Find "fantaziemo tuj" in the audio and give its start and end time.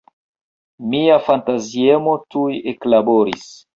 1.27-2.59